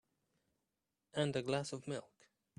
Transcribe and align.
And 1.13 1.35
a 1.35 1.43
glass 1.43 1.73
of 1.73 1.87
milk. 1.87 2.27